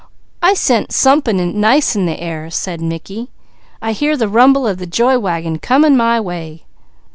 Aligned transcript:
"I 0.41 0.55
scent 0.55 0.91
somepin' 0.91 1.59
nice 1.61 1.95
in 1.95 2.07
the 2.07 2.19
air," 2.19 2.49
said 2.49 2.81
Mickey. 2.81 3.29
"I 3.83 3.91
hear 3.91 4.17
the 4.17 4.27
rumble 4.27 4.65
of 4.65 4.79
the 4.79 4.87
joy 4.87 5.19
wagon 5.19 5.59
coming 5.59 5.95
my 5.95 6.19
way." 6.19 6.65